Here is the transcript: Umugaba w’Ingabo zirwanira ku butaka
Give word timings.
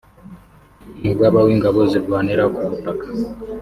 Umugaba 0.99 1.37
w’Ingabo 1.47 1.79
zirwanira 1.91 2.43
ku 2.53 2.61
butaka 2.69 3.07